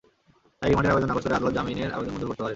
[0.59, 2.49] তাই রিমান্ডের আবেদন নাকচ করে আদালত জামিনের আবেদন মঞ্জুর করতে পারেন।